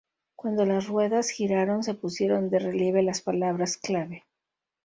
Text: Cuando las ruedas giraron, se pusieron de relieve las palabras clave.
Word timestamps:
Cuando 0.35 0.65
las 0.65 0.87
ruedas 0.87 1.29
giraron, 1.29 1.83
se 1.83 1.93
pusieron 1.93 2.49
de 2.49 2.57
relieve 2.57 3.03
las 3.03 3.21
palabras 3.21 3.77
clave. 3.77 4.25